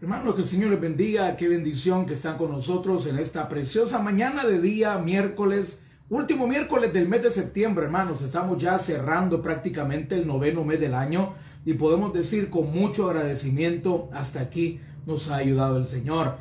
[0.00, 3.98] Hermano, que el Señor les bendiga, qué bendición que están con nosotros en esta preciosa
[3.98, 8.22] mañana de día, miércoles, último miércoles del mes de septiembre, hermanos.
[8.22, 11.34] Estamos ya cerrando prácticamente el noveno mes del año
[11.64, 16.36] y podemos decir con mucho agradecimiento, hasta aquí nos ha ayudado el Señor.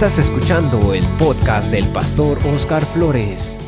[0.00, 3.58] Estás escuchando el podcast del pastor Oscar Flores.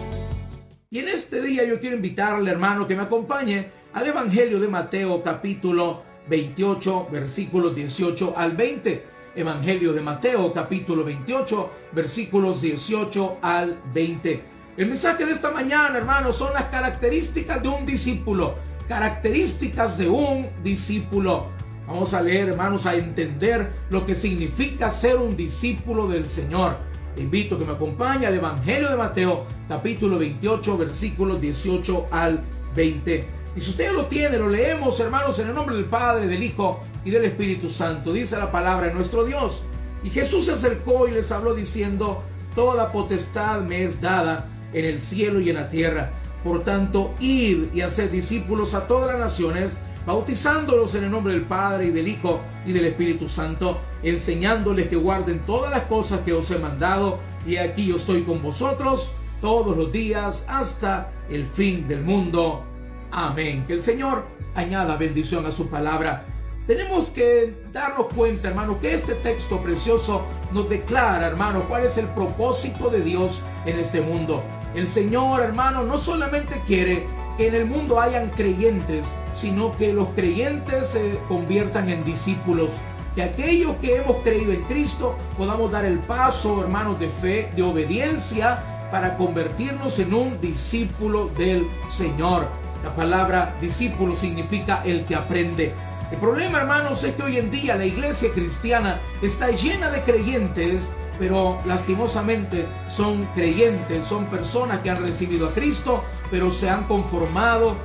[0.88, 5.22] Y en este día yo quiero invitarle, hermano, que me acompañe al Evangelio de Mateo
[5.22, 9.06] capítulo 28, versículos 18 al 20.
[9.36, 14.42] Evangelio de Mateo capítulo 28, versículos 18 al 20.
[14.78, 18.54] El mensaje de esta mañana, hermano, son las características de un discípulo.
[18.88, 21.48] Características de un discípulo.
[21.86, 26.76] Vamos a leer, hermanos, a entender lo que significa ser un discípulo del Señor.
[27.16, 32.40] Te invito a que me acompañe al Evangelio de Mateo, capítulo 28, versículos 18 al
[32.74, 33.26] 20.
[33.56, 36.80] Y si usted lo tiene, lo leemos, hermanos, en el nombre del Padre, del Hijo
[37.04, 38.12] y del Espíritu Santo.
[38.12, 39.62] Dice la palabra de nuestro Dios.
[40.04, 42.22] Y Jesús se acercó y les habló diciendo,
[42.54, 46.10] Toda potestad me es dada en el cielo y en la tierra.
[46.44, 51.42] Por tanto, ir y hacer discípulos a todas las naciones bautizándolos en el nombre del
[51.42, 56.32] Padre y del Hijo y del Espíritu Santo, enseñándoles que guarden todas las cosas que
[56.32, 61.88] os he mandado, y aquí yo estoy con vosotros todos los días hasta el fin
[61.88, 62.64] del mundo.
[63.10, 63.64] Amén.
[63.66, 66.26] Que el Señor añada bendición a su palabra.
[66.66, 72.06] Tenemos que darnos cuenta, hermano, que este texto precioso nos declara, hermano, cuál es el
[72.06, 74.42] propósito de Dios en este mundo.
[74.74, 80.08] El Señor, hermano, no solamente quiere que en el mundo hayan creyentes, sino que los
[80.10, 82.70] creyentes se conviertan en discípulos.
[83.14, 87.62] Que aquellos que hemos creído en Cristo podamos dar el paso, hermanos, de fe, de
[87.62, 92.46] obediencia, para convertirnos en un discípulo del Señor.
[92.84, 95.72] La palabra discípulo significa el que aprende.
[96.10, 100.92] El problema, hermanos, es que hoy en día la iglesia cristiana está llena de creyentes,
[101.18, 106.02] pero lastimosamente son creyentes, son personas que han recibido a Cristo,
[106.32, 107.76] pero se han conformado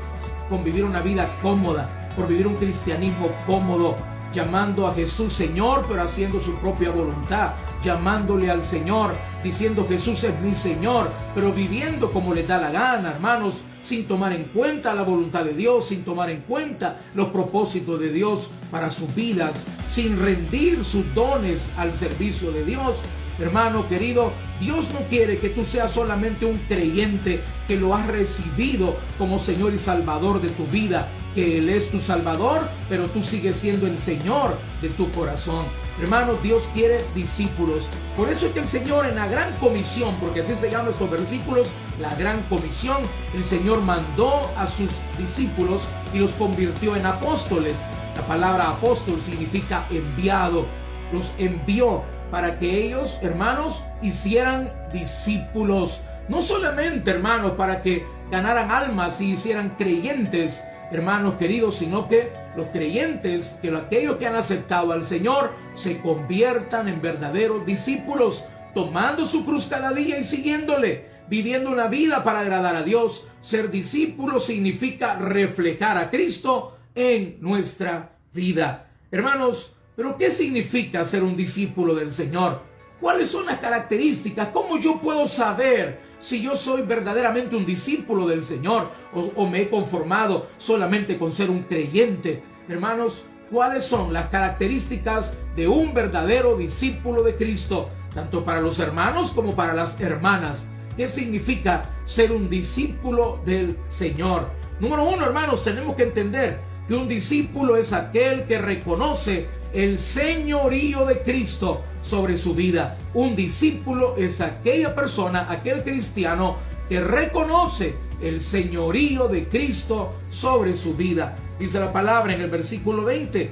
[0.47, 3.95] con vivir una vida cómoda, por vivir un cristianismo cómodo,
[4.33, 7.51] llamando a Jesús Señor, pero haciendo su propia voluntad,
[7.83, 13.11] llamándole al Señor, diciendo Jesús es mi Señor, pero viviendo como le da la gana,
[13.11, 17.99] hermanos, sin tomar en cuenta la voluntad de Dios, sin tomar en cuenta los propósitos
[17.99, 22.95] de Dios para sus vidas, sin rendir sus dones al servicio de Dios,
[23.39, 28.95] Hermano querido, Dios no quiere que tú seas solamente un creyente que lo has recibido
[29.19, 33.57] como Señor y Salvador de tu vida, que Él es tu Salvador, pero tú sigues
[33.57, 35.65] siendo el Señor de tu corazón.
[36.01, 37.83] Hermano, Dios quiere discípulos.
[38.15, 41.09] Por eso es que el Señor en la gran comisión, porque así se llaman estos
[41.09, 41.67] versículos,
[42.01, 42.97] la gran comisión,
[43.35, 45.81] el Señor mandó a sus discípulos
[46.13, 47.77] y los convirtió en apóstoles.
[48.15, 50.65] La palabra apóstol significa enviado.
[51.13, 56.01] Los envió para que ellos, hermanos, hicieran discípulos.
[56.29, 62.67] No solamente, hermanos, para que ganaran almas y hicieran creyentes, hermanos queridos, sino que los
[62.67, 68.43] creyentes, que aquellos que han aceptado al Señor, se conviertan en verdaderos discípulos,
[68.73, 73.25] tomando su cruz cada día y siguiéndole, viviendo una vida para agradar a Dios.
[73.41, 78.87] Ser discípulo significa reflejar a Cristo en nuestra vida.
[79.11, 82.61] Hermanos, pero ¿qué significa ser un discípulo del Señor?
[83.01, 84.49] ¿Cuáles son las características?
[84.49, 89.69] ¿Cómo yo puedo saber si yo soy verdaderamente un discípulo del Señor o, me he
[89.69, 92.43] conformado solamente con ser un creyente?
[92.69, 97.89] Hermanos, ¿cuáles son las características de un verdadero discípulo de Cristo?
[98.13, 100.67] Tanto para los hermanos como para las hermanas.
[100.95, 104.47] ¿Qué significa ser un discípulo del Señor?
[104.79, 111.05] Número uno, hermanos, tenemos que entender que un discípulo es aquel que reconoce el señorío
[111.05, 112.97] de Cristo sobre su vida.
[113.13, 116.57] Un discípulo es aquella persona, aquel cristiano
[116.89, 121.35] que reconoce el señorío de Cristo sobre su vida.
[121.59, 123.51] Dice la palabra en el versículo 20.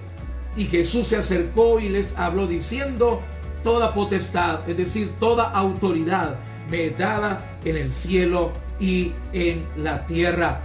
[0.57, 3.21] Y Jesús se acercó y les habló diciendo,
[3.63, 6.37] toda potestad, es decir, toda autoridad
[6.71, 10.61] me dada en el cielo y en la tierra.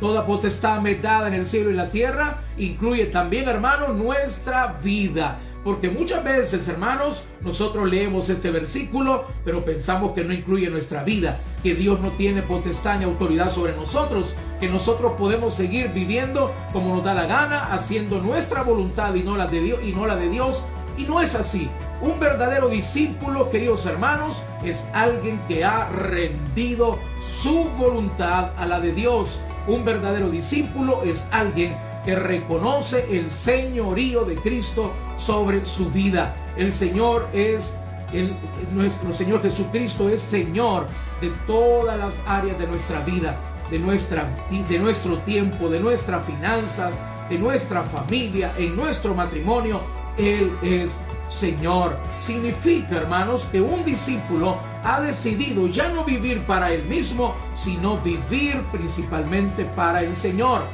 [0.00, 5.38] Toda potestad me dada en el cielo y la tierra incluye también, hermano, nuestra vida.
[5.64, 11.38] Porque muchas veces, hermanos, nosotros leemos este versículo, pero pensamos que no incluye nuestra vida,
[11.62, 14.26] que Dios no tiene potestad ni autoridad sobre nosotros,
[14.60, 19.36] que nosotros podemos seguir viviendo como nos da la gana, haciendo nuestra voluntad y no
[19.36, 20.64] la de Dios, y no la de Dios.
[20.96, 21.68] Y no es así.
[22.00, 26.98] Un verdadero discípulo, queridos hermanos, es alguien que ha rendido
[27.42, 29.40] su voluntad a la de Dios.
[29.66, 31.74] Un verdadero discípulo es alguien
[32.04, 36.36] que reconoce el señorío de Cristo sobre su vida.
[36.56, 37.74] El Señor es,
[38.12, 38.36] el,
[38.72, 40.86] nuestro Señor Jesucristo es Señor
[41.20, 43.36] de todas las áreas de nuestra vida,
[43.70, 44.28] de, nuestra,
[44.68, 46.94] de nuestro tiempo, de nuestras finanzas,
[47.28, 49.80] de nuestra familia, en nuestro matrimonio.
[50.16, 50.96] Él es
[51.30, 51.96] Señor.
[52.20, 58.60] Significa, hermanos, que un discípulo ha decidido ya no vivir para él mismo, sino vivir
[58.72, 60.64] principalmente para el Señor,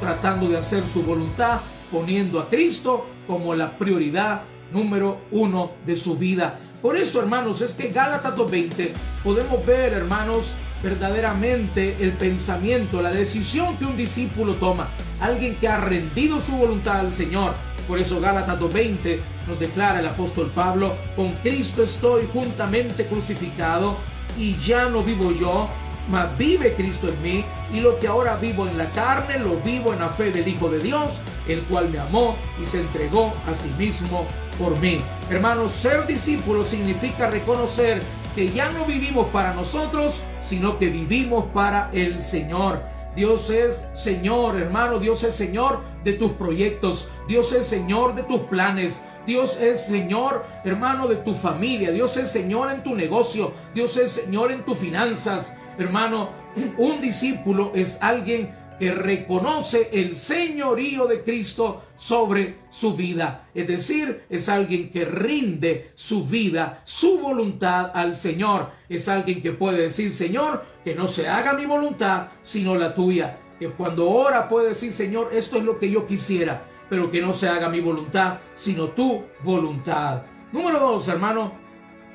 [0.00, 1.60] tratando de hacer su voluntad,
[1.90, 4.42] poniendo a Cristo como la prioridad
[4.72, 6.58] número uno de su vida.
[6.82, 8.90] Por eso, hermanos, es que Gálatas 2.20
[9.24, 10.46] podemos ver, hermanos,
[10.82, 14.88] verdaderamente el pensamiento, la decisión que un discípulo toma,
[15.20, 17.54] alguien que ha rendido su voluntad al Señor.
[17.86, 23.96] Por eso Gálatas 2.20 nos declara el apóstol Pablo, con Cristo estoy juntamente crucificado
[24.36, 25.68] y ya no vivo yo,
[26.10, 29.92] mas vive Cristo en mí y lo que ahora vivo en la carne lo vivo
[29.92, 31.18] en la fe del Hijo de Dios,
[31.48, 34.26] el cual me amó y se entregó a sí mismo
[34.58, 35.00] por mí.
[35.30, 38.02] Hermanos, ser discípulo significa reconocer
[38.34, 40.16] que ya no vivimos para nosotros,
[40.48, 42.95] sino que vivimos para el Señor.
[43.16, 48.42] Dios es Señor, hermano, Dios es Señor de tus proyectos, Dios es Señor de tus
[48.42, 53.96] planes, Dios es Señor, hermano, de tu familia, Dios es Señor en tu negocio, Dios
[53.96, 55.54] es Señor en tus finanzas.
[55.78, 56.28] Hermano,
[56.76, 63.48] un discípulo es alguien que reconoce el señorío de Cristo sobre su vida.
[63.54, 68.70] Es decir, es alguien que rinde su vida, su voluntad al Señor.
[68.88, 73.40] Es alguien que puede decir, Señor, que no se haga mi voluntad, sino la tuya.
[73.58, 77.34] Que cuando ora puede decir, Señor, esto es lo que yo quisiera, pero que no
[77.34, 80.22] se haga mi voluntad, sino tu voluntad.
[80.52, 81.54] Número dos, hermano,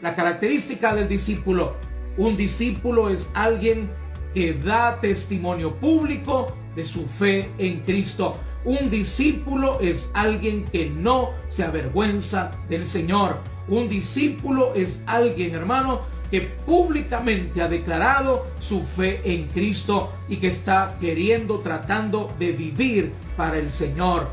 [0.02, 1.76] la característica del discípulo.
[2.16, 3.92] Un discípulo es alguien
[4.34, 8.38] que da testimonio público de su fe en Cristo.
[8.64, 13.40] Un discípulo es alguien que no se avergüenza del Señor.
[13.68, 20.48] Un discípulo es alguien, hermano, que públicamente ha declarado su fe en Cristo y que
[20.48, 24.30] está queriendo, tratando de vivir para el Señor.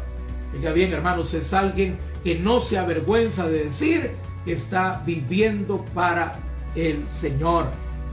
[0.55, 4.13] Oiga bien, hermanos, es alguien que no se avergüenza de decir
[4.45, 6.39] que está viviendo para
[6.77, 7.67] el Señor.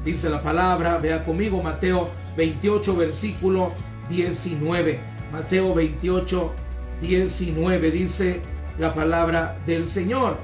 [0.04, 3.72] Dice la palabra, vea conmigo Mateo 28, versículo
[4.10, 5.00] 19.
[5.32, 6.54] Mateo 28,
[7.02, 8.42] 19 dice
[8.80, 10.38] la palabra del Señor.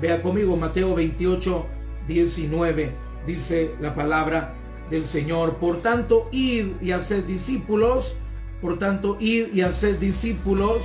[0.00, 1.66] Vea conmigo Mateo 28,
[2.06, 2.92] 19.
[3.26, 4.54] Dice la palabra
[4.90, 5.56] del Señor.
[5.56, 8.16] Por tanto, id y haced discípulos.
[8.60, 10.82] Por tanto, id y haced discípulos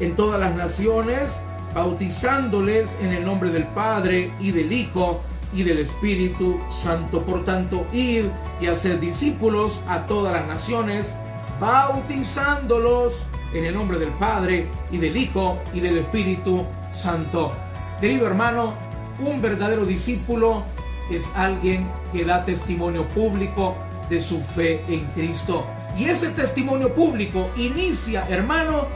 [0.00, 1.40] en todas las naciones,
[1.74, 5.20] bautizándoles en el nombre del Padre y del Hijo
[5.54, 7.22] y del Espíritu Santo.
[7.22, 8.30] Por tanto, ir
[8.60, 11.14] y hacer discípulos a todas las naciones,
[11.60, 13.24] bautizándolos
[13.54, 17.52] en el nombre del Padre y del Hijo y del Espíritu Santo.
[18.00, 18.74] Querido hermano,
[19.18, 20.62] un verdadero discípulo
[21.10, 23.76] es alguien que da testimonio público
[24.08, 25.66] de su fe en Cristo.
[25.96, 28.86] Y ese testimonio público inicia, hermano,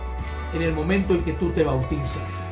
[0.55, 2.44] en el momento en que tú te bautizas.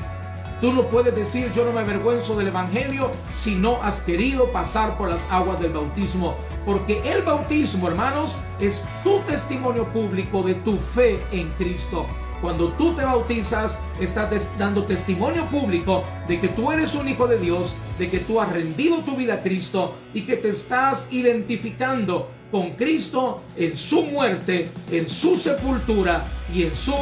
[0.61, 4.97] Tú no puedes decir yo no me avergüenzo del Evangelio si no has querido pasar
[4.97, 6.35] por las aguas del bautismo.
[6.65, 12.07] Porque el bautismo, hermanos, es tu testimonio público de tu fe en Cristo.
[12.41, 17.39] Cuando tú te bautizas, estás dando testimonio público de que tú eres un hijo de
[17.39, 22.29] Dios, de que tú has rendido tu vida a Cristo y que te estás identificando
[22.51, 26.25] con Cristo en su muerte, en su sepultura
[26.55, 26.95] y en su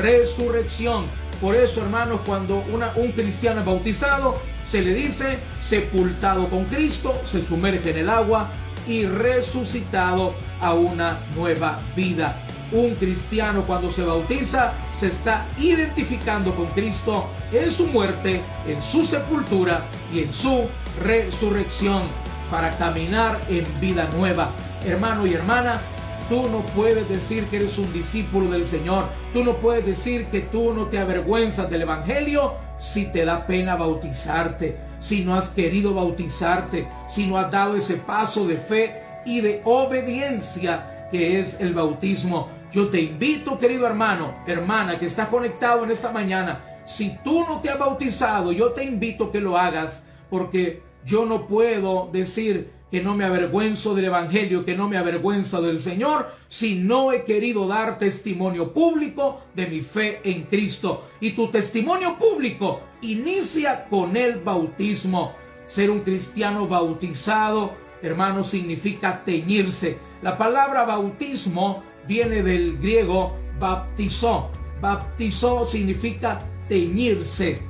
[0.00, 1.04] resurrección.
[1.40, 2.64] Por eso, hermanos, cuando
[2.96, 4.38] un cristiano es bautizado,
[4.70, 8.48] se le dice sepultado con Cristo, se sumerge en el agua
[8.88, 12.45] y resucitado a una nueva vida.
[12.72, 19.06] Un cristiano cuando se bautiza se está identificando con Cristo en su muerte, en su
[19.06, 19.82] sepultura
[20.12, 20.66] y en su
[21.02, 22.02] resurrección
[22.50, 24.50] para caminar en vida nueva.
[24.84, 25.80] Hermano y hermana,
[26.28, 29.04] Tú no puedes decir que eres un discípulo del Señor.
[29.32, 33.76] Tú no puedes decir que tú no te avergüenzas del Evangelio si te da pena
[33.76, 39.40] bautizarte, si no has querido bautizarte, si no has dado ese paso de fe y
[39.40, 42.48] de obediencia que es el bautismo.
[42.72, 46.60] Yo te invito, querido hermano, hermana, que estás conectado en esta mañana.
[46.86, 51.46] Si tú no te has bautizado, yo te invito que lo hagas porque yo no
[51.46, 56.76] puedo decir que no me avergüenzo del Evangelio, que no me avergüenza del Señor, si
[56.76, 61.04] no he querido dar testimonio público de mi fe en Cristo.
[61.20, 65.34] Y tu testimonio público inicia con el bautismo.
[65.66, 69.98] Ser un cristiano bautizado, hermano, significa teñirse.
[70.22, 74.50] La palabra bautismo viene del griego baptizó.
[74.80, 77.62] Baptizó significa teñirse.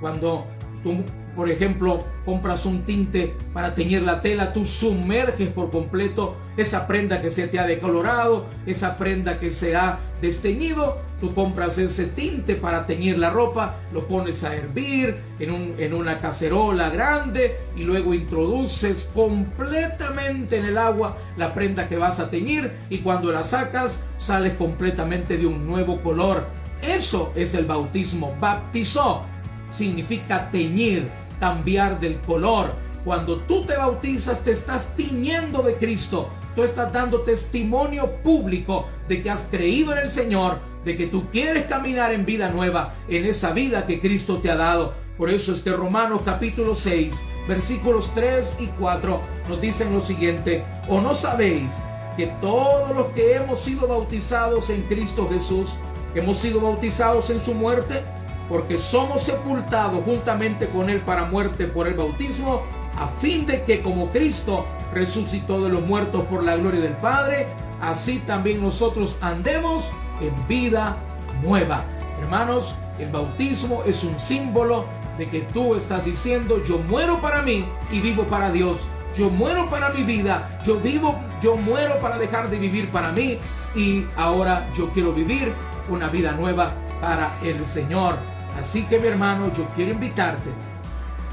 [0.00, 0.46] Cuando
[0.82, 1.04] tú,
[1.36, 7.20] por ejemplo, compras un tinte para teñir la tela, tú sumerges por completo esa prenda
[7.20, 12.54] que se te ha decolorado, esa prenda que se ha desteñido, tú compras ese tinte
[12.54, 17.84] para teñir la ropa, lo pones a hervir en, un, en una cacerola grande y
[17.84, 23.42] luego introduces completamente en el agua la prenda que vas a teñir y cuando la
[23.42, 26.44] sacas sales completamente de un nuevo color.
[26.82, 28.36] Eso es el bautismo.
[28.38, 29.22] Baptizó
[29.70, 31.08] significa teñir,
[31.40, 32.74] cambiar del color.
[33.02, 36.28] Cuando tú te bautizas te estás tiñendo de Cristo.
[36.54, 41.28] Tú estás dando testimonio público de que has creído en el Señor, de que tú
[41.30, 44.94] quieres caminar en vida nueva, en esa vida que Cristo te ha dado.
[45.16, 47.14] Por eso es que Romanos capítulo 6,
[47.48, 51.70] versículos 3 y 4 nos dicen lo siguiente, o no sabéis
[52.16, 55.70] que todos los que hemos sido bautizados en Cristo Jesús,
[56.14, 58.02] hemos sido bautizados en su muerte,
[58.48, 62.62] porque somos sepultados juntamente con Él para muerte por el bautismo,
[62.98, 67.46] a fin de que como Cristo resucitó de los muertos por la gloria del Padre,
[67.80, 69.84] así también nosotros andemos
[70.20, 70.96] en vida
[71.42, 71.84] nueva.
[72.20, 74.84] Hermanos, el bautismo es un símbolo
[75.18, 78.78] de que tú estás diciendo, yo muero para mí y vivo para Dios.
[79.16, 83.38] Yo muero para mi vida, yo vivo, yo muero para dejar de vivir para mí
[83.76, 85.52] y ahora yo quiero vivir
[85.88, 88.16] una vida nueva para el Señor.
[88.58, 90.50] Así que mi hermano, yo quiero invitarte.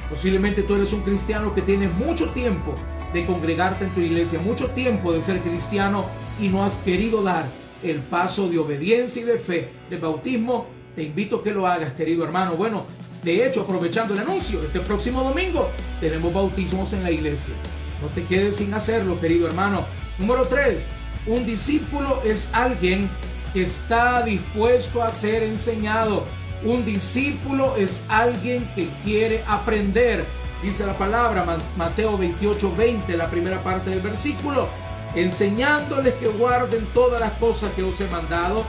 [0.09, 2.75] Posiblemente tú eres un cristiano que tiene mucho tiempo
[3.13, 6.05] de congregarte en tu iglesia, mucho tiempo de ser cristiano
[6.39, 7.45] y no has querido dar
[7.83, 10.67] el paso de obediencia y de fe del bautismo.
[10.95, 12.55] Te invito a que lo hagas, querido hermano.
[12.55, 12.85] Bueno,
[13.23, 15.69] de hecho, aprovechando el anuncio, este próximo domingo
[15.99, 17.53] tenemos bautismos en la iglesia.
[18.01, 19.85] No te quedes sin hacerlo, querido hermano.
[20.17, 20.89] Número 3.
[21.27, 23.09] Un discípulo es alguien
[23.53, 26.25] que está dispuesto a ser enseñado.
[26.63, 30.25] Un discípulo es alguien que quiere aprender.
[30.63, 31.45] Dice la palabra,
[31.77, 34.67] Mateo 28, 20, la primera parte del versículo,
[35.15, 38.63] enseñándoles que guarden todas las cosas que os he mandado.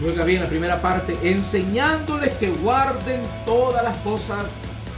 [0.00, 4.50] Luego bien la primera parte, enseñándoles que guarden todas las cosas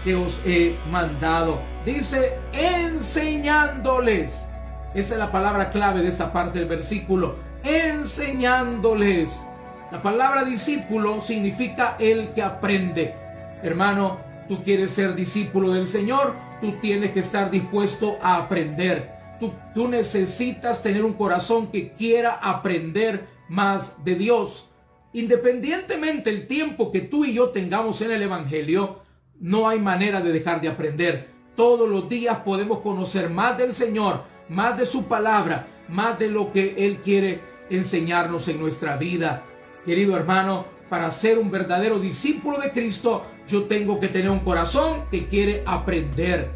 [0.04, 1.60] que os he mandado.
[1.84, 4.46] Dice, enseñándoles.
[4.94, 7.36] Esa es la palabra clave de esta parte del versículo.
[7.62, 9.44] Enseñándoles.
[9.90, 13.14] La palabra discípulo significa el que aprende.
[13.62, 19.13] Hermano, tú quieres ser discípulo del Señor, tú tienes que estar dispuesto a aprender.
[19.40, 24.68] Tú, necesitas tener un corazón que quiera aprender más de Dios.
[25.12, 29.02] Independientemente el tiempo que tú y yo tengamos en el Evangelio,
[29.40, 31.28] no hay manera de dejar de aprender.
[31.56, 36.52] Todos los días podemos conocer más del Señor, más de su palabra, más de lo
[36.52, 39.44] que Él quiere enseñarnos en nuestra vida.
[39.84, 45.04] Querido hermano, para ser un verdadero discípulo de Cristo, yo tengo que tener un corazón
[45.10, 46.50] que quiere aprender.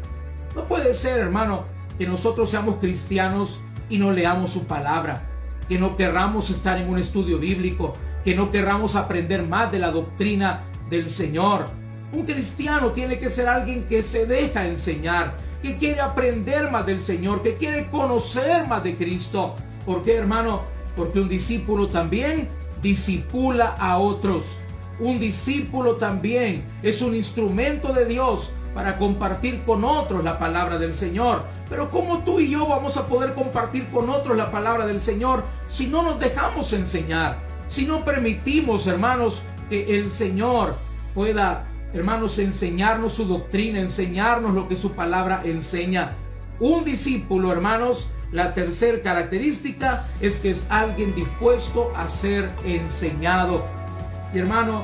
[0.55, 1.65] No puede ser, hermano,
[1.99, 5.27] que nosotros seamos cristianos y no leamos su palabra,
[5.67, 9.91] que no querramos estar en un estudio bíblico, que no querramos aprender más de la
[9.91, 11.65] doctrina del Señor.
[12.13, 17.01] Un cristiano tiene que ser alguien que se deja enseñar, que quiere aprender más del
[17.01, 19.57] Señor, que quiere conocer más de Cristo.
[19.85, 20.61] ¿Por qué, hermano?
[20.95, 22.47] Porque un discípulo también
[22.81, 24.45] disipula a otros.
[25.01, 30.93] Un discípulo también es un instrumento de Dios para compartir con otros la palabra del
[30.93, 31.45] Señor.
[31.69, 35.43] Pero ¿cómo tú y yo vamos a poder compartir con otros la palabra del Señor
[35.67, 37.37] si no nos dejamos enseñar?
[37.67, 40.75] Si no permitimos, hermanos, que el Señor
[41.13, 46.13] pueda, hermanos, enseñarnos su doctrina, enseñarnos lo que su palabra enseña.
[46.59, 53.63] Un discípulo, hermanos, la tercera característica es que es alguien dispuesto a ser enseñado.
[54.33, 54.83] Y hermano,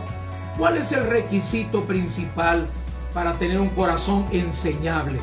[0.58, 2.68] ¿cuál es el requisito principal
[3.16, 5.20] para tener un corazón enseñable?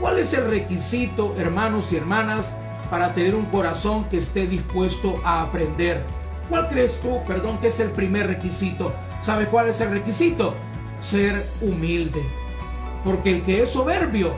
[0.00, 2.54] ¿Cuál es el requisito, hermanos y hermanas,
[2.90, 6.02] para tener un corazón que esté dispuesto a aprender?
[6.50, 8.92] ¿Cuál crees tú, perdón, que es el primer requisito?
[9.22, 10.54] ¿Sabes cuál es el requisito?
[11.00, 12.22] Ser humilde.
[13.04, 14.34] Porque el que es soberbio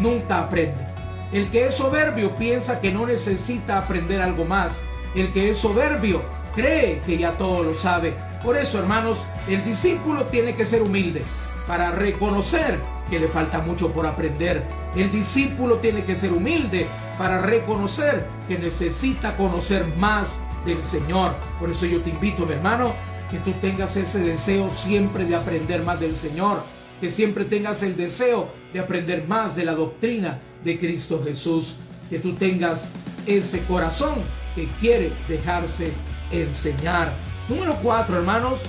[0.00, 0.86] nunca aprende.
[1.32, 4.80] El que es soberbio piensa que no necesita aprender algo más.
[5.14, 6.22] El que es soberbio
[6.54, 8.12] cree que ya todo lo sabe.
[8.42, 11.22] Por eso, hermanos, el discípulo tiene que ser humilde
[11.68, 14.64] para reconocer que le falta mucho por aprender,
[14.96, 21.34] El discípulo tiene que ser humilde para reconocer que necesita conocer más del Señor.
[21.60, 22.94] Por eso yo te invito, mi hermano,
[23.30, 26.64] que tú tengas ese deseo siempre de aprender más del Señor,
[27.00, 31.74] que siempre tengas el deseo de aprender más de la doctrina de Cristo Jesús,
[32.08, 32.88] que tú tengas
[33.26, 34.14] ese corazón
[34.54, 35.92] que quiere dejarse
[36.32, 37.12] enseñar.
[37.48, 38.60] Número cuatro, hermanos,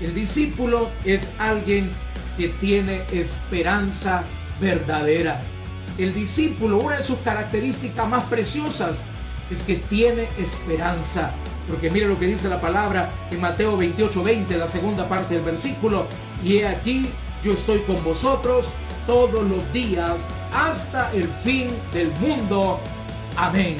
[0.00, 1.90] el discípulo es alguien
[2.36, 4.24] que tiene esperanza
[4.60, 5.40] verdadera.
[5.98, 8.96] El discípulo, una de sus características más preciosas
[9.50, 11.32] es que tiene esperanza.
[11.68, 15.44] Porque mire lo que dice la palabra en Mateo 28, 20, la segunda parte del
[15.44, 16.06] versículo.
[16.44, 17.08] Y he aquí,
[17.44, 18.66] yo estoy con vosotros
[19.06, 22.80] todos los días hasta el fin del mundo.
[23.36, 23.76] Amén.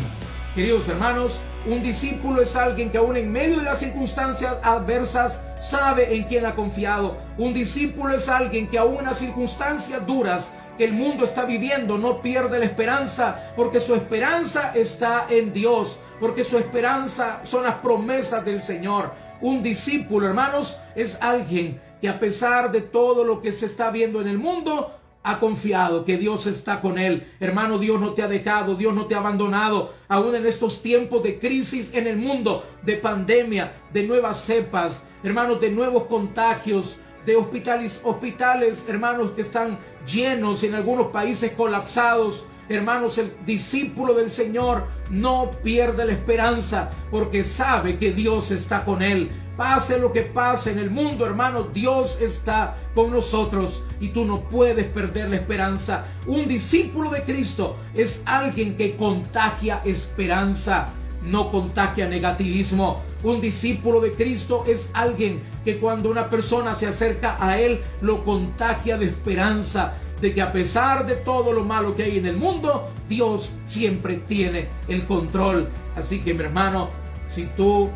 [0.55, 6.15] Queridos hermanos, un discípulo es alguien que aún en medio de las circunstancias adversas sabe
[6.15, 7.19] en quién ha confiado.
[7.37, 11.99] Un discípulo es alguien que aún en las circunstancias duras que el mundo está viviendo
[11.99, 17.77] no pierde la esperanza porque su esperanza está en Dios, porque su esperanza son las
[17.77, 19.13] promesas del Señor.
[19.43, 24.21] Un discípulo, hermanos, es alguien que a pesar de todo lo que se está viendo
[24.23, 27.27] en el mundo, ha confiado que Dios está con él.
[27.41, 29.93] Hermano, Dios no te ha dejado, Dios no te ha abandonado.
[30.09, 35.61] Aún en estos tiempos de crisis en el mundo, de pandemia, de nuevas cepas, hermanos,
[35.61, 36.97] de nuevos contagios,
[37.27, 42.47] de hospitales, hospitales, hermanos, que están llenos en algunos países colapsados.
[42.71, 49.03] Hermanos, el discípulo del Señor no pierde la esperanza porque sabe que Dios está con
[49.03, 49.29] él.
[49.57, 54.43] Pase lo que pase en el mundo, hermano, Dios está con nosotros y tú no
[54.43, 56.05] puedes perder la esperanza.
[56.29, 60.91] Un discípulo de Cristo es alguien que contagia esperanza,
[61.25, 63.03] no contagia negativismo.
[63.25, 68.23] Un discípulo de Cristo es alguien que cuando una persona se acerca a Él, lo
[68.23, 72.37] contagia de esperanza, de que a pesar de todo lo malo que hay en el
[72.37, 75.69] mundo, Dios siempre tiene el control.
[75.97, 76.91] Así que mi hermano,
[77.29, 77.89] si tú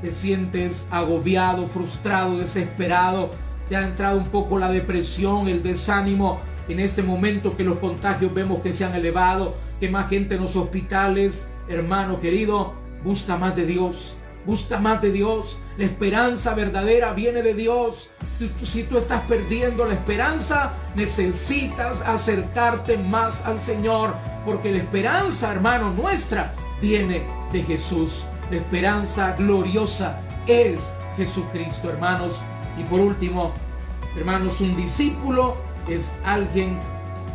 [0.00, 3.30] te sientes agobiado, frustrado, desesperado,
[3.68, 8.32] te ha entrado un poco la depresión, el desánimo en este momento que los contagios
[8.32, 12.74] vemos que se han elevado, que más gente en los hospitales, hermano querido,
[13.04, 14.16] busca más de Dios,
[14.46, 15.58] busca más de Dios.
[15.76, 18.10] La esperanza verdadera viene de Dios.
[18.64, 24.14] Si tú estás perdiendo la esperanza, necesitas acercarte más al Señor,
[24.44, 28.24] porque la esperanza, hermano, nuestra viene de Jesús.
[28.50, 32.34] La esperanza gloriosa es Jesucristo, hermanos.
[32.78, 33.52] Y por último,
[34.16, 35.56] hermanos, un discípulo
[35.88, 36.78] es alguien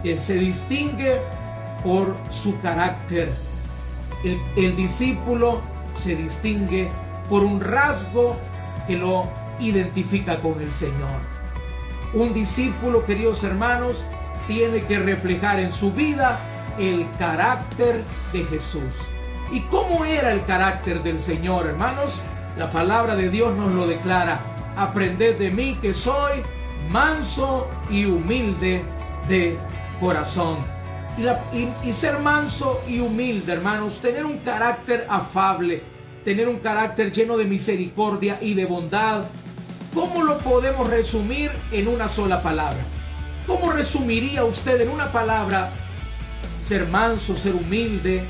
[0.03, 1.19] que se distingue
[1.83, 3.33] por su carácter.
[4.23, 5.62] El, el, discípulo
[6.03, 6.89] se distingue
[7.29, 8.36] por un rasgo
[8.88, 9.25] que lo
[9.59, 11.19] identifica con el Señor.
[12.13, 14.03] Un discípulo, queridos hermanos,
[14.47, 16.39] tiene que reflejar en su vida
[16.79, 18.93] el carácter de Jesús.
[19.51, 22.21] ¿Y cómo era el carácter del Señor, hermanos?
[22.57, 24.39] La palabra de Dios nos lo declara.
[24.75, 26.41] Aprended de mí que soy
[26.91, 28.83] manso y humilde
[29.27, 29.57] de
[29.99, 30.57] corazón.
[31.17, 35.81] Y, y, ser manso y humilde, hermanos, tener un carácter afable,
[36.23, 39.23] tener un carácter lleno de misericordia y de bondad.
[39.97, 42.77] ¿Cómo lo podemos resumir en una sola palabra?
[43.47, 45.71] ¿Cómo resumiría usted en una palabra
[46.67, 48.23] ser manso, ser humilde,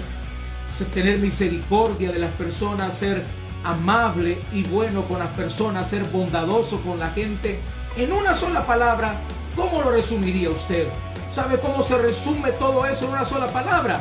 [0.94, 3.22] tener misericordia de las personas, ser
[3.66, 7.60] amable y bueno con las personas, ser bondadoso con la gente.
[7.98, 9.16] En una sola palabra,
[9.54, 10.88] ¿cómo lo resumiría usted?
[11.34, 14.00] ¿Sabe cómo se resume todo eso en una sola palabra?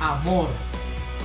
[0.00, 0.48] Amor.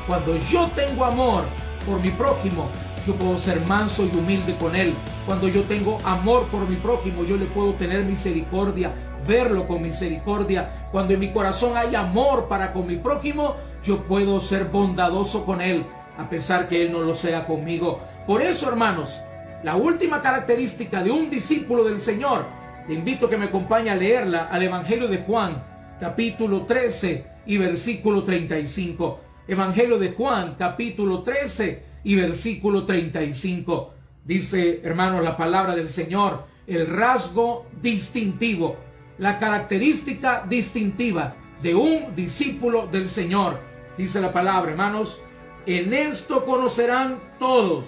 [0.06, 1.44] Cuando yo tengo amor
[1.88, 2.70] por mi prójimo,
[3.06, 4.94] yo puedo ser manso y humilde con él.
[5.26, 8.92] Cuando yo tengo amor por mi prójimo, yo le puedo tener misericordia,
[9.28, 10.88] verlo con misericordia.
[10.92, 15.62] Cuando en mi corazón hay amor para con mi prójimo, yo puedo ser bondadoso con
[15.62, 15.86] Él,
[16.18, 18.02] a pesar que Él no lo sea conmigo.
[18.28, 19.22] Por eso, hermanos,
[19.64, 22.46] la última característica de un discípulo del Señor,
[22.88, 25.64] te invito a que me acompañe a leerla al Evangelio de Juan,
[26.00, 29.20] capítulo 13 y versículo 35.
[29.48, 33.94] Evangelio de Juan, capítulo 13 y versículo 35.
[34.26, 38.78] Dice, hermanos, la palabra del Señor, el rasgo distintivo,
[39.18, 45.20] la característica distintiva de un discípulo del Señor Dice la palabra, hermanos,
[45.66, 47.86] en esto conocerán todos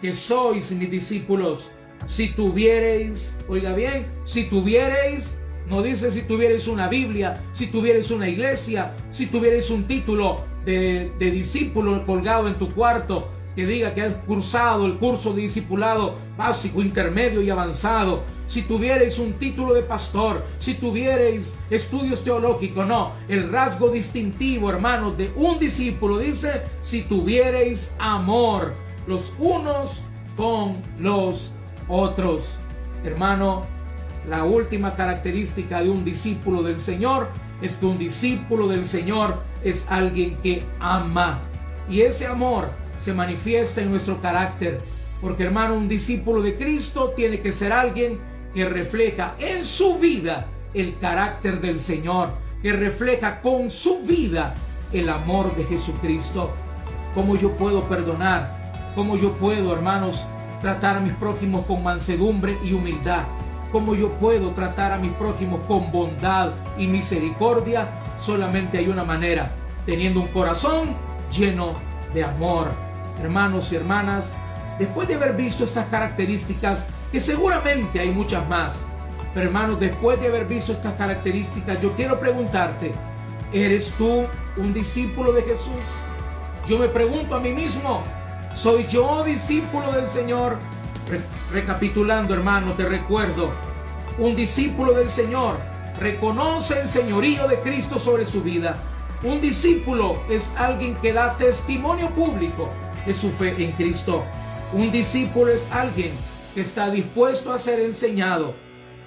[0.00, 1.70] que sois mis discípulos.
[2.06, 8.28] Si tuviereis, oiga bien, si tuviereis, no dice si tuviereis una Biblia, si tuviereis una
[8.28, 14.02] iglesia, si tuviereis un título de, de discípulo colgado en tu cuarto, que diga que
[14.02, 19.82] has cursado el curso de discipulado básico, intermedio y avanzado, si tuvierais un título de
[19.82, 27.02] pastor, si tuvierais estudios teológicos, no, el rasgo distintivo, hermanos, de un discípulo dice, si
[27.02, 28.74] tuvierais amor
[29.06, 30.02] los unos
[30.36, 31.50] con los
[31.88, 32.44] otros.
[33.04, 33.62] Hermano,
[34.28, 37.28] la última característica de un discípulo del Señor
[37.62, 41.40] es que un discípulo del Señor es alguien que ama.
[41.88, 42.70] Y ese amor
[43.04, 44.80] se manifiesta en nuestro carácter.
[45.20, 48.18] Porque hermano, un discípulo de Cristo tiene que ser alguien
[48.54, 52.30] que refleja en su vida el carácter del Señor,
[52.62, 54.54] que refleja con su vida
[54.90, 56.50] el amor de Jesucristo.
[57.14, 58.92] ¿Cómo yo puedo perdonar?
[58.94, 60.24] ¿Cómo yo puedo, hermanos,
[60.62, 63.24] tratar a mis prójimos con mansedumbre y humildad?
[63.70, 67.86] ¿Cómo yo puedo tratar a mis prójimos con bondad y misericordia?
[68.18, 69.50] Solamente hay una manera,
[69.84, 70.94] teniendo un corazón
[71.30, 71.74] lleno
[72.14, 72.93] de amor.
[73.20, 74.32] Hermanos y hermanas,
[74.78, 78.86] después de haber visto estas características, que seguramente hay muchas más,
[79.32, 82.92] pero hermanos, después de haber visto estas características, yo quiero preguntarte,
[83.52, 85.82] ¿eres tú un discípulo de Jesús?
[86.66, 88.02] Yo me pregunto a mí mismo,
[88.54, 90.58] ¿soy yo discípulo del Señor?
[91.52, 93.50] recapitulando, hermano, te recuerdo,
[94.18, 95.58] un discípulo del Señor
[96.00, 98.76] reconoce el señorío de Cristo sobre su vida.
[99.22, 102.68] Un discípulo es alguien que da testimonio público
[103.06, 104.24] de su fe en Cristo.
[104.72, 106.12] Un discípulo es alguien
[106.54, 108.54] que está dispuesto a ser enseñado.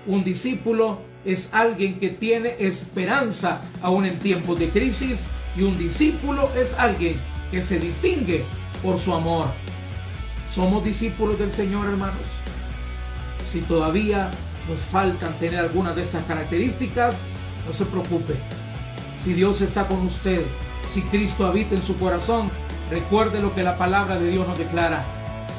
[0.06, 5.26] Un discípulo es alguien que tiene esperanza aún en tiempos de crisis.
[5.56, 7.18] Y un discípulo es alguien
[7.52, 8.44] que se distingue
[8.84, 9.48] por su amor.
[10.54, 12.16] Somos discípulos del Señor, hermanos.
[13.52, 14.30] Si todavía
[14.70, 17.20] nos faltan tener algunas de estas características,
[17.66, 18.36] no se preocupe.
[19.24, 20.42] Si Dios está con usted,
[20.94, 22.50] si Cristo habita en su corazón,
[22.90, 25.04] recuerde lo que la palabra de Dios nos declara.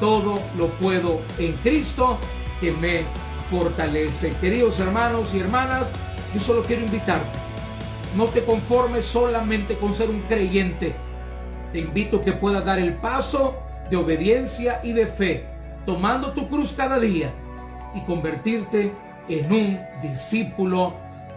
[0.00, 2.18] Todo lo puedo en Cristo
[2.60, 3.02] que me
[3.50, 4.32] fortalece.
[4.40, 5.92] Queridos hermanos y hermanas,
[6.34, 7.38] yo solo quiero invitarte.
[8.16, 10.94] No te conformes solamente con ser un creyente.
[11.72, 13.58] Te invito a que puedas dar el paso
[13.90, 15.46] de obediencia y de fe,
[15.84, 17.30] tomando tu cruz cada día
[17.94, 18.92] y convertirte
[19.28, 20.94] en un discípulo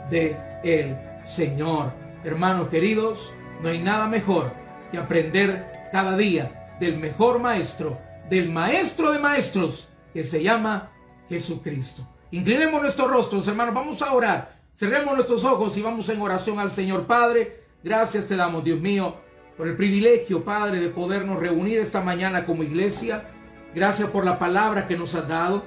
[0.09, 1.91] de el Señor.
[2.23, 4.51] Hermanos queridos, no hay nada mejor
[4.91, 7.97] que aprender cada día del mejor maestro,
[8.29, 10.91] del maestro de maestros, que se llama
[11.29, 12.07] Jesucristo.
[12.31, 14.55] Inclinemos nuestros rostros, hermanos, vamos a orar.
[14.73, 17.65] Cerremos nuestros ojos y vamos en oración al Señor Padre.
[17.83, 19.15] Gracias te damos, Dios mío,
[19.57, 23.29] por el privilegio, Padre, de podernos reunir esta mañana como iglesia.
[23.75, 25.63] Gracias por la palabra que nos has dado.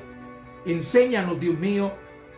[0.64, 1.92] Enséñanos, Dios mío.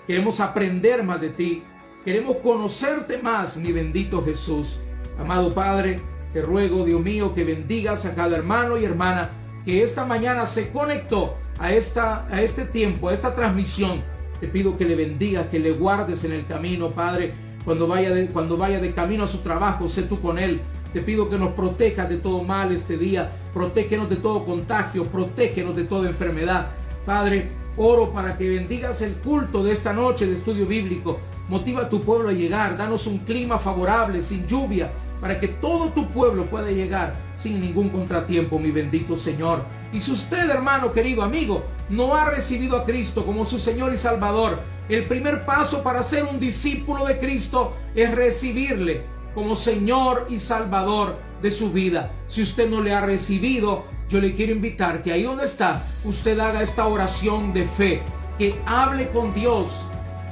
[0.07, 1.62] Queremos aprender más de ti.
[2.05, 4.81] Queremos conocerte más, mi bendito Jesús.
[5.18, 6.01] Amado Padre,
[6.37, 9.31] te ruego, Dios mío, que bendigas a cada hermano y hermana
[9.64, 14.03] que esta mañana se conectó a, esta, a este tiempo, a esta transmisión.
[14.38, 17.33] Te pido que le bendigas, que le guardes en el camino, Padre.
[17.64, 20.61] Cuando vaya de, cuando vaya de camino a su trabajo, sé tú con él.
[20.92, 23.33] Te pido que nos protejas de todo mal este día.
[23.55, 25.05] Protégenos de todo contagio.
[25.05, 26.66] Protégenos de toda enfermedad.
[27.07, 31.18] Padre, Oro para que bendigas el culto de esta noche de estudio bíblico.
[31.49, 32.77] Motiva a tu pueblo a llegar.
[32.77, 37.88] Danos un clima favorable, sin lluvia, para que todo tu pueblo pueda llegar sin ningún
[37.88, 39.64] contratiempo, mi bendito Señor.
[39.92, 43.98] Y si usted, hermano querido amigo, no ha recibido a Cristo como su Señor y
[43.98, 50.38] Salvador, el primer paso para ser un discípulo de Cristo es recibirle como Señor y
[50.38, 52.12] Salvador de su vida.
[52.29, 56.38] Si usted no le ha recibido, yo le quiero invitar que ahí donde está, usted
[56.38, 58.02] haga esta oración de fe,
[58.38, 59.66] que hable con Dios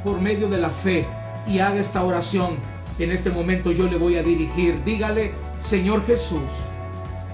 [0.05, 1.07] por medio de la fe
[1.47, 2.57] y haga esta oración.
[2.99, 4.83] En este momento yo le voy a dirigir.
[4.85, 6.43] Dígale, Señor Jesús,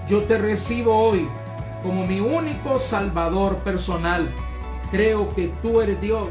[0.07, 1.27] yo te recibo hoy
[1.83, 4.29] como mi único Salvador personal.
[4.89, 6.29] Creo que tú eres Dios,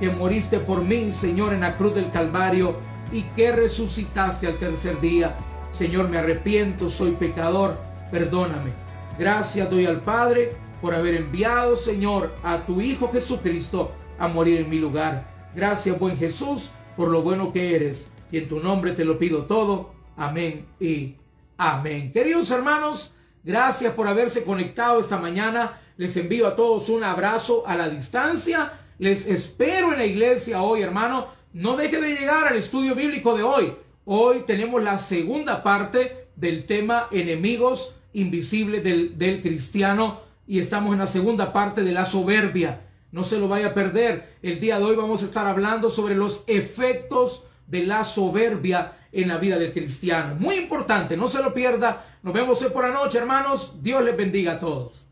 [0.00, 2.76] que moriste por mí, Señor, en la cruz del Calvario
[3.12, 5.36] y que resucitaste al tercer día.
[5.70, 7.78] Señor, me arrepiento, soy pecador,
[8.10, 8.70] perdóname.
[9.18, 14.70] Gracias doy al Padre por haber enviado, Señor, a tu Hijo Jesucristo a morir en
[14.70, 15.26] mi lugar.
[15.54, 18.08] Gracias, buen Jesús, por lo bueno que eres.
[18.32, 19.92] Y en tu nombre te lo pido todo.
[20.16, 21.16] Amén y
[21.58, 22.10] amén.
[22.10, 23.14] Queridos hermanos,
[23.44, 25.78] gracias por haberse conectado esta mañana.
[25.98, 28.72] Les envío a todos un abrazo a la distancia.
[28.98, 31.26] Les espero en la iglesia hoy, hermano.
[31.52, 33.74] No deje de llegar al estudio bíblico de hoy.
[34.06, 41.00] Hoy tenemos la segunda parte del tema enemigos invisible del, del cristiano y estamos en
[41.00, 42.80] la segunda parte de la soberbia.
[43.10, 44.36] No se lo vaya a perder.
[44.40, 49.28] El día de hoy vamos a estar hablando sobre los efectos de la soberbia en
[49.28, 50.34] la vida del cristiano.
[50.38, 52.04] Muy importante, no se lo pierda.
[52.22, 53.74] Nos vemos hoy por la noche, hermanos.
[53.80, 55.08] Dios les bendiga a todos.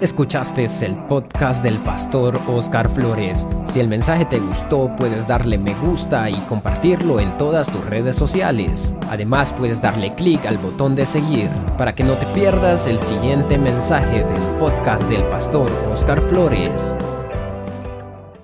[0.00, 3.48] Escuchaste el podcast del pastor Oscar Flores.
[3.72, 8.14] Si el mensaje te gustó, puedes darle me gusta y compartirlo en todas tus redes
[8.14, 8.92] sociales.
[9.08, 13.56] Además, puedes darle clic al botón de seguir para que no te pierdas el siguiente
[13.56, 16.94] mensaje del podcast del pastor Oscar Flores.